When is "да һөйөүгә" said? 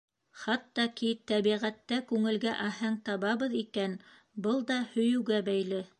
4.73-5.45